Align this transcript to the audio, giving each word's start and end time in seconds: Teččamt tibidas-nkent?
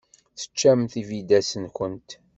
Teččamt 0.39 0.91
tibidas-nkent? 0.93 2.09